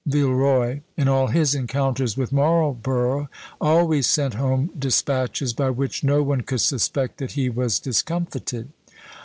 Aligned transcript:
Villeroy, 0.07 0.79
in 0.97 1.07
all 1.07 1.27
his 1.27 1.53
encounters 1.53 2.17
with 2.17 2.33
Marlborough, 2.33 3.29
always 3.61 4.07
sent 4.07 4.33
home 4.33 4.71
despatches 4.79 5.53
by 5.53 5.69
which 5.69 6.03
no 6.03 6.23
one 6.23 6.41
could 6.41 6.61
suspect 6.61 7.19
that 7.19 7.33
he 7.33 7.51
was 7.51 7.77
discomfited. 7.77 8.69